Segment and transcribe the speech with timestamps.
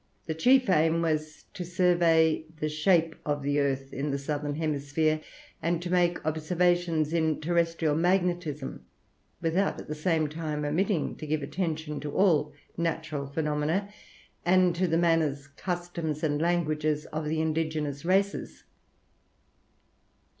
[0.27, 5.21] Its chief aim was to survey the shape of the land in the southern hemisphere,
[5.61, 8.83] and to make observations in terrestrial magnetism,
[9.43, 13.93] without, at the same time, omitting to give attention to all natural phenomena,
[14.43, 18.63] and to the manners, customs, and languages of indigenous races.